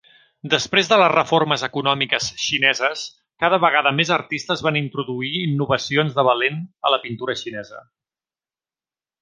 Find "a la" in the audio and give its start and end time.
6.91-7.03